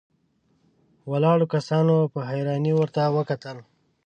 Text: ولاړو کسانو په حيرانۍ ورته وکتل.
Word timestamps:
ولاړو 1.11 1.45
کسانو 1.53 1.95
په 2.13 2.19
حيرانۍ 2.29 2.73
ورته 2.75 3.01
وکتل. 3.17 3.57